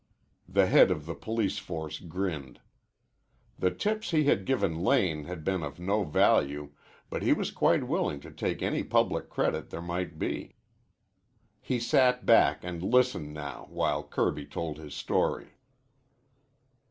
[0.49, 2.59] The head of the police force grinned.
[3.59, 6.71] The tips he had given Lane had been of no value,
[7.11, 10.55] but he was quite willing to take any public credit there might be.
[11.59, 15.49] He sat back and listened now while Kirby told his story.